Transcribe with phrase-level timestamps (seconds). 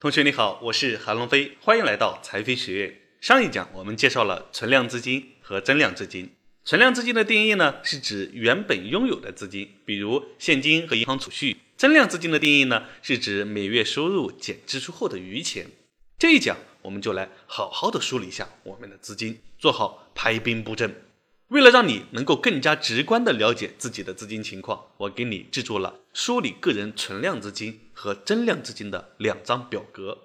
[0.00, 3.00] 同学你好，我是韩龙飞，欢迎来到财飞学院。
[3.20, 6.30] 上一讲我们介绍了存量资金和增量资金。
[6.64, 11.58] 存量资金的定义呢，是指原本拥有的资金，比如现金和银行储蓄。
[11.76, 15.66] 增量资金的定义呢，是指每月收入减支出后的余钱。
[16.18, 21.09] 这一讲我们就来好好的梳理一下我们的资金，做好排兵布阵。
[21.50, 30.18] 为了让你能够更加直观地了解自己的资金情况，我给你制作了梳理个人存量资金和增量资金的两张表格。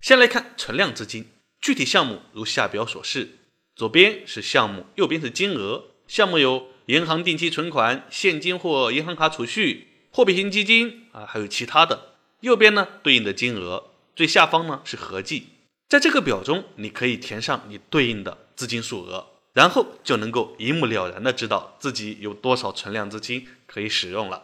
[0.00, 1.26] 先来看存量资金，
[1.60, 3.40] 具体项目如下表所示，
[3.76, 5.84] 左边是项目，右边是金额。
[6.08, 12.14] 项目有银行定期存款、现金或银行卡储蓄、货币型基金啊，还有其他的。
[12.40, 15.48] 右边呢对应的金额，最下方呢是合计。
[15.90, 19.26] 在这个表中，你可以填上你对应的资金数额。
[19.60, 24.42] 然后就能够一目了然的知道自己有多少存量资金可以使用了。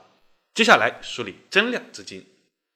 [0.54, 2.26] 接下来梳理增量资金，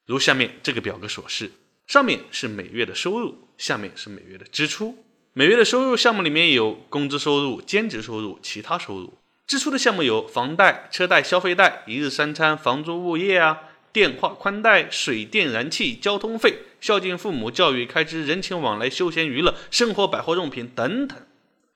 [0.06, 1.52] 如下面这个表格所示，
[1.86, 5.04] 上面是每月的收入，下面是每月的支出。
[5.34, 9.12] 每月的收入项目里面有工资收入、兼职收入、其他收入；
[9.46, 21.18] 支出的项目有房贷、车贷、消费贷、一日三餐、房租、物业啊、电话宽带、水电燃气、交通费、孝敬父母、教育开支、人情往来、休闲娱乐、生活百货用品等等。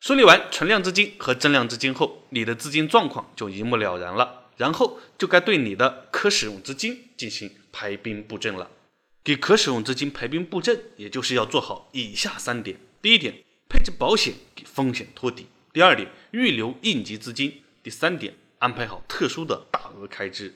[0.04, 4.50] 梳理完存量资金和增量资金后，你的资金状况就一目了然了。
[4.58, 8.70] 然后就该对你的可使用资金进行排兵布阵了。
[9.24, 20.54] 给可使用资金排兵布阵，也就是要做好以下三点：第一点，配置保险给风险托底；第二点，预留应急资金；第三点，安排好特殊的大额开支。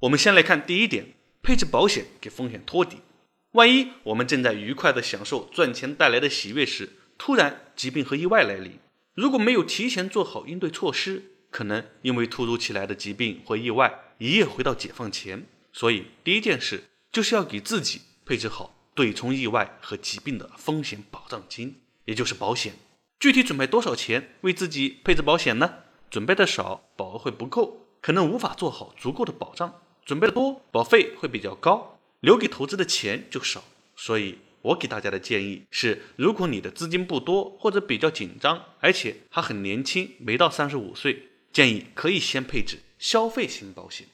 [0.00, 3.02] 我们先来看第一点，配置保险给风险托底。
[3.50, 6.88] 万一我们正在愉快地享受赚钱带来的喜悦时，
[7.18, 8.78] 突然疾病和意外来临。
[9.16, 15.46] 如果没有提前做好应对措施，可能因为突如其来的疾病或意外，一夜回到解放前。
[15.72, 22.74] 所以，第一件事就是要给自己配置好对冲意外和疾病的风险保障金，也就是保险。
[23.18, 25.76] 具体准备多少钱为自己配置保险呢？
[26.10, 29.70] 准备的少，保额会不够，可能无法做好足够的保障；
[30.04, 33.64] 准备的多，保费会比较高，留给投资的钱就少。
[33.96, 34.40] 所以。
[34.66, 44.08] 我给大家的建议是：如果你的资金不多或者比较紧张，而且还很年轻，没到三十五岁，建议可以先配置消费型保险，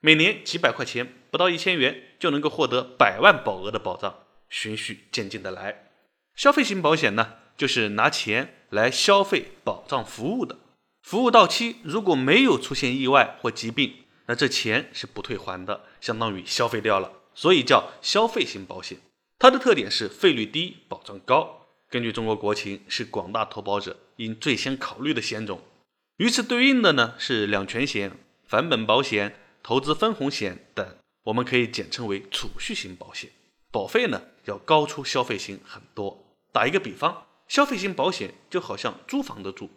[0.00, 5.90] 每年几百块钱，不到一千元就能够获得百万保额的保障，循序渐进的来。
[6.34, 10.58] 消费型保险呢，就是拿钱来消费保障服务的，
[11.02, 13.92] 服务到期如果没有出现意外或疾病，
[14.24, 18.98] 那这钱是不退还的，相当于消费掉了，所以叫消费型保险。
[19.38, 21.68] 它的特点是费率低、保障高。
[21.88, 25.62] 根据中国国情，是广大投保者应最先考虑的险种。
[26.16, 28.12] 与此对应的呢是两全险、
[28.44, 33.30] 返本保险、投资分红险等，我们可以简称为储蓄型保险。
[33.70, 36.34] 保费呢要高出消费型很多。
[36.52, 39.70] 打一个比方，消费型保险就好像租房的住，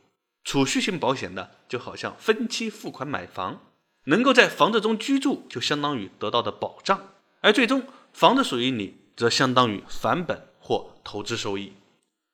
[0.43, 3.61] 储蓄型保险呢就好像分期付款买房，
[4.05, 7.09] 能够在房子中居住，就相当于得到的保障，
[7.41, 9.00] 而最终房子属于你。
[9.21, 11.73] 则相当于返本或投资收益。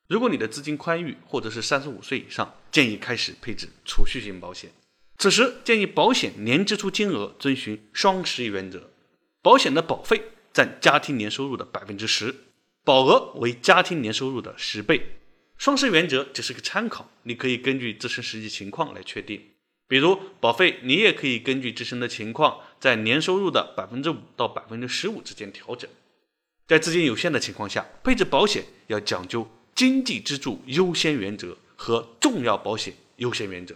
[0.08, 4.72] 如果你的资金宽裕，或者是三十五岁以上，建议开始配置储蓄型保险。
[5.18, 8.90] 此时建议保险年支出金额遵循双十原则，
[9.42, 12.34] 保险的保费占家庭年收入的百分之十，
[12.86, 15.18] 保额为家庭年收入的十倍。
[15.58, 19.42] 双十原则只是个参考，你可以根据自身实际情况来确定。
[19.90, 25.90] 比如保费，你也可以根据自身的情况，在年收入的百分之五到百分之十五之间调整。
[26.68, 33.74] 在资金有限的情况下，配置保险要讲究经济支柱优先原则和重要保险优先原则。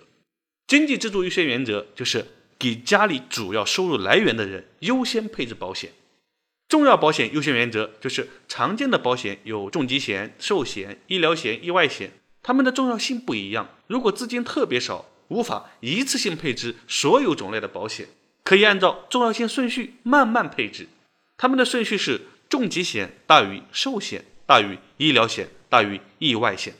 [0.67, 2.25] 经济支柱优先原则就是
[2.59, 5.91] 给家里主要收入来源的人优先配置保险。
[6.67, 12.11] 重要保险优先原则就是常见的保险有重疾险、寿险、医疗险、意外险，
[12.43, 13.69] 它们的重要性不一样。
[13.87, 18.09] 如果资金特别少，无法一次性配置所有种类的保险，
[18.43, 20.89] 可以按照重要性顺序慢慢配置。
[21.37, 22.19] 它们的顺序是。
[22.51, 26.75] 重疾险大于寿险大于医疗险大于意外险。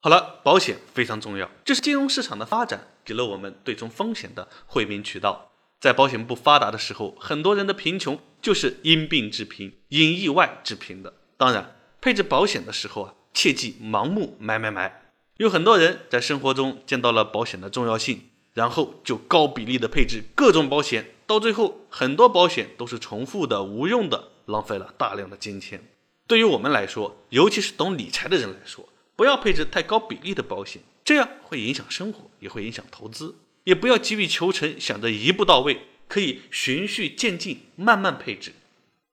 [0.00, 5.50] 好了，保险非常重要，这是金融市场的发展给了我们对冲风险的惠民渠道。
[5.80, 11.12] 在保险不发达的时候，很多人的贫穷就是因病致贫、因意外致贫的。
[11.36, 15.02] 当然，配置保险的时候啊，切忌盲目买买买。
[15.38, 24.28] 有很多人在生活中见到了保险的重要性，然后就高比例的配置各种保险，到最后很多保险都是重复的、无用的。
[24.46, 25.82] 浪费了大量的金钱。
[26.26, 33.34] 对于我们来说，尤其是懂理财的人来说，不要配置太高比例的保险，这样会影响生活，也会影响投资。
[33.64, 38.52] 也不要急于求成，想着一步到位，可以循序渐进，慢慢配置。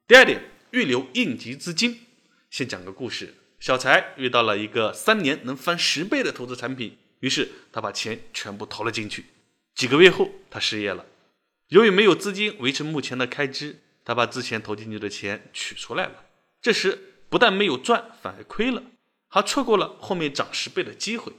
[0.07, 0.41] 第二点，
[0.71, 1.99] 预留应急资金。
[2.49, 9.25] 先讲个故事：小财遇到了一个三年能翻十倍的投资产品，于是他把钱全部投了进去。
[9.75, 11.05] 几个月后，他失业了。
[11.67, 16.25] 由于没有资金维持目前的开支，他把之前投进去的钱取出来了。
[16.63, 16.97] 这时
[17.29, 18.81] 不但没有赚，反而亏了，
[19.27, 21.31] 还错过了后面涨十倍的机会。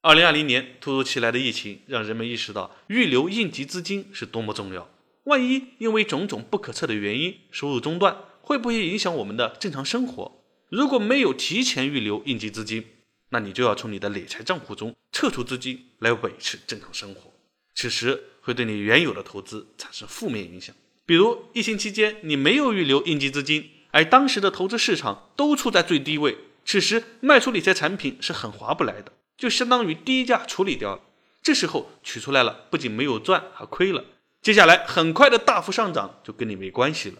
[0.00, 4.88] 二零二零年突如其来的疫情让人们意识到预留应急资金是多么重要。
[5.24, 10.40] 万一因为种种不可测的原因收入中断，会不会影响我们的正常生活？
[10.68, 12.86] 如果没有提前预留应急资金，
[13.30, 17.32] 那你就要从你的理财账户中撤出资金来维持正常生活。
[17.74, 20.72] 此时会对你原有的投资产生负面影响。
[21.06, 29.12] 比如疫情期间你没有预留应急资金，而当时的投资市场都处在最低位，此时卖出理财产品是很划不来的。
[29.36, 31.02] 就相当于低价处理掉了，
[31.42, 34.04] 这时候取出来了，不仅没有赚，还亏了。
[34.40, 37.16] 接下来很快的大幅上涨就跟你没关系了。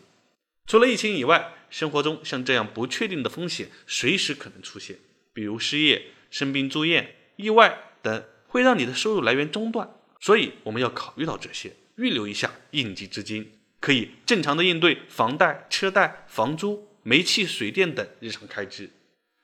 [0.67, 4.97] 除了疫情以外，生活中像这样不确定的风险随时可能出现，
[5.33, 9.91] 比如失业、生病住院、意外等，会让你的收入来源中断。
[10.21, 13.53] 所以我们要考虑到这些，预留一下应急资金，
[13.85, 18.89] 可以正常的应对房贷、车贷、房租、煤气、水电等日常开支。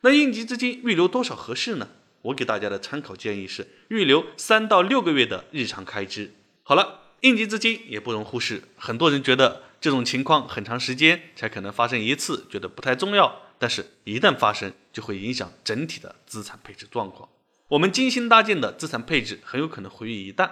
[0.01, 1.91] 那应急资金预留多少合适呢？
[2.23, 6.33] 我给大家的参考建议是预留三到六个月的日常开支。
[6.63, 8.63] 好了，应急资金也不容忽视。
[8.79, 13.43] 很多人觉得这种情况很长时间才可能发生一次，觉得不太重要。
[13.59, 17.29] 但是，一旦发生，就会影响整体的资产配置状况。
[17.69, 20.51] 我们精心搭建的资产配置很有可能毁于一旦。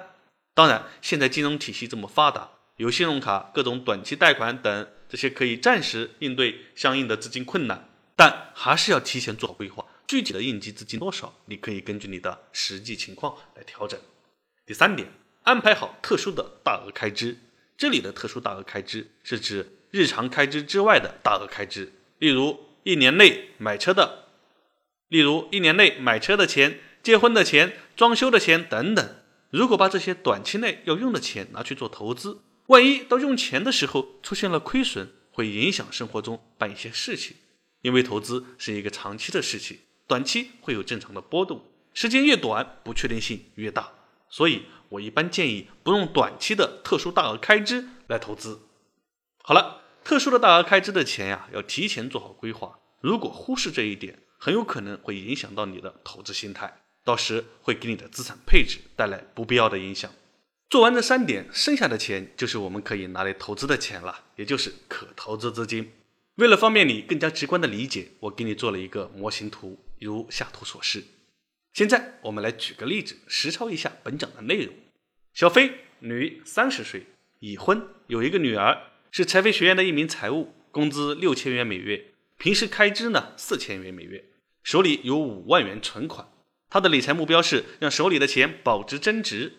[0.52, 9.85] 当然，现在金融体系这么发达，有信用卡、各种短期贷款等，这些可以暂时应对相应的资金困难，但还是要提前做好规划。
[10.07, 13.99] 具体的应急资金多少，你可以根据你的实际情况来调整。
[14.65, 15.09] 第三点，
[15.43, 17.37] 安排好特殊的大额开支。
[17.77, 24.27] 这里的特殊大额开支是指日常开支之外的大额开支，例如一年内买车的，
[25.09, 29.17] 例如一年内买车的钱、结婚的钱、装修的钱等等。
[29.51, 37.37] 如果把这些短期内要用的钱拿去做投资，万一到用钱的时候出现了亏损，会影响生活中办一些事情。
[37.82, 39.79] 因为投资是一个长期的事情。
[40.06, 43.93] 短期会有正常的波动，时间越短，不确定性越大，
[44.29, 48.61] 所以我一般建议不用短期的特殊大额开支来投资。
[49.43, 52.79] 好了，特殊的大额开支的钱呀，要提前做好规划。
[53.00, 60.11] 如果忽视这一点，很有可能会影响到你的投资心态，到时会给你的资产配置带来不必要的影响。
[60.70, 65.93] 做完这三点，剩下的钱就是我们可以拿来投资的钱了，也就是可投资资金。
[66.35, 69.79] 为了方便你更加直观的理解，我给你做了一个模型图。
[69.99, 71.03] 如下图所示。
[71.73, 74.73] 现在我们来举个例子，实操一下本讲的内容。
[75.32, 77.06] 小飞，女，三十岁，
[77.41, 78.79] 已婚，有一个女儿，
[79.11, 84.25] 是财飞学院的一名财务，工资六千元每月，平时开支呢四千元每月，
[84.62, 86.29] 手里有五万元存款。
[86.69, 89.55] 她的理财目标是让手里的钱保值增值。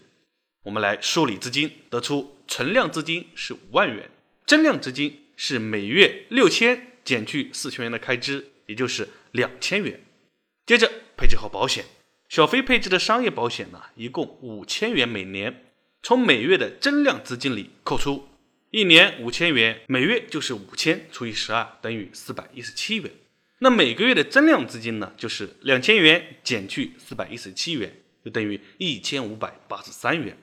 [0.63, 4.09] 我们来梳理资金，得出存量资金是五万元，
[4.45, 10.01] 增量资金是每月六千减去四千元的开支，也就是两千元。
[10.65, 11.85] 接着配置好保险，
[12.27, 15.63] 小飞配置的商业保险呢，一共五千元每年，
[16.03, 18.27] 从每月的增量资金里扣除，
[18.71, 23.09] 一年五千元，每月就是五千除以十二等于四百一十七元。
[23.59, 27.95] 那每个月的增量资金呢，就是两千元减去四百一十七元，
[28.25, 30.37] 就等于一千五百八十三元。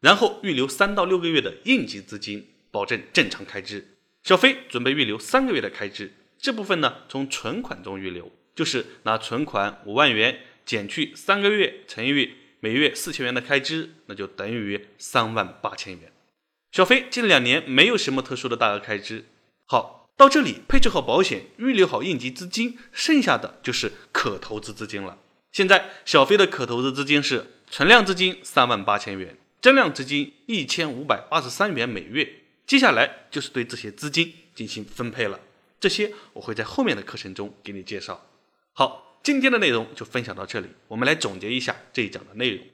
[0.00, 3.96] 然后预留三到六个月的应急资金，保证正常开支。
[4.22, 8.30] 小飞准备预留三个月的开支，这部分呢，从存款中预留。
[8.54, 16.12] 就是拿存款五万元减去三个月乘以每月四千元的开支，那就等于三万八千元。
[16.72, 19.26] 小飞近两年没有什么特殊的大额开支。
[19.64, 25.18] 好，到这里配置好保险，预留好应急资金，剩下的就是可投资资金了。
[25.52, 32.42] 现在小飞的可投资资金是存量资金三万八千元，增量资金一千五百八十三元每月。
[32.66, 35.40] 接下来就是对这些资金进行分配了，
[35.80, 38.26] 这些我会在后面的课程中给你介绍。
[38.74, 40.68] 好，今天的内容就分享到这里。
[40.88, 42.64] 我们来总结一下这一讲的内容。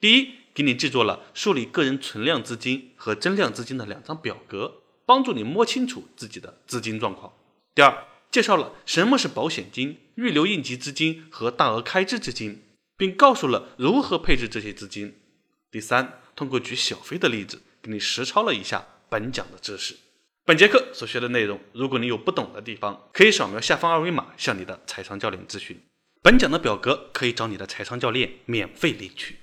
[0.00, 7.32] 第一，给你制作了梳理个人存量资金和增量资金的两张表格，帮助你摸清楚自己的资金状况。
[7.74, 12.62] 第二，介绍了什么是保险金、预留应急资金和大额开支资金，
[12.96, 15.14] 并告诉了如何配置这些资金。
[15.70, 19.96] 第三，通过举小飞的例子，给你实操了一下本讲的知识。
[20.44, 25.80] 本节课所学的内容，如果你有不懂的地方，可以扫描下方二维码向你的财商教练咨询。
[26.22, 29.36] 本讲的表格可以找你的财商教练免费领取。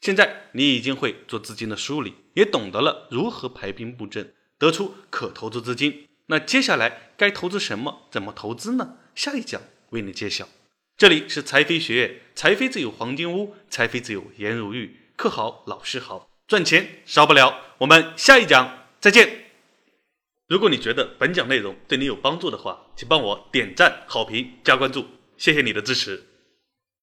[0.00, 6.08] 现在你已经会做资金的梳理，也懂得了如何排兵布阵，得出可投资资金。
[6.26, 8.08] 那接下来该投资什么？
[8.10, 8.96] 怎么投资呢？
[9.14, 10.48] 下一讲为你揭晓。
[10.96, 17.76] 这里是财飞学院，财飞自有黄金屋，财飞自有颜如玉，课好老师好，赚钱少不了。
[17.78, 19.52] 我们下一讲再见。
[20.48, 26.29] 如果你觉得本讲内容对你有帮助的话，请帮我点赞、好评、加关注，谢谢你的支持。